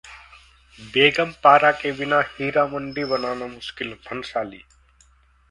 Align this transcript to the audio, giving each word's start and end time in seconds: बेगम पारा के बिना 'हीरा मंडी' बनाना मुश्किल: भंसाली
बेगम 0.79 1.31
पारा 1.43 1.71
के 1.81 1.91
बिना 1.91 2.21
'हीरा 2.21 2.65
मंडी' 2.73 3.05
बनाना 3.05 3.47
मुश्किल: 3.47 3.93
भंसाली 4.09 4.63